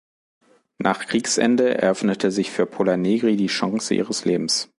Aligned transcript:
Nach 0.79 1.05
Kriegsende 1.05 1.75
eröffnete 1.77 2.31
sich 2.31 2.49
für 2.49 2.65
Pola 2.65 2.97
Negri 2.97 3.35
die 3.35 3.45
Chance 3.45 3.93
ihres 3.93 4.25
Lebens. 4.25 4.67